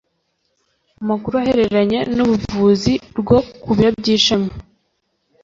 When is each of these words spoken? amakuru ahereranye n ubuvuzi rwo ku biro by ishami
amakuru 1.01 1.35
ahereranye 1.41 1.99
n 2.15 2.17
ubuvuzi 2.25 2.93
rwo 3.19 3.37
ku 3.61 3.69
biro 3.75 3.89
by 3.99 4.07
ishami 4.15 4.49